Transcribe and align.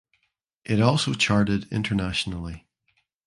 It 0.65 0.81
also 0.81 1.13
charted 1.13 1.71
internationally. 1.71 2.65